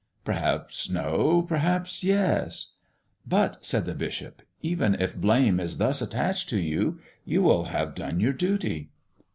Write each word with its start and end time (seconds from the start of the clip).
"Perhaps 0.25 0.89
no. 0.89 1.43
Perhaps 1.43 2.03
yes." 2.03 2.71
"But," 3.27 3.63
said 3.63 3.85
the 3.85 3.93
bishop, 3.93 4.41
"even 4.63 4.95
if 4.99 5.15
blame 5.15 5.59
is 5.59 5.79
attached 5.79 6.49
to 6.49 6.57
you, 6.59 6.99
you 7.23 7.43
will 7.43 7.65
have 7.65 7.93
done 7.93 8.19
your 8.19 8.33
duty." 8.33 8.89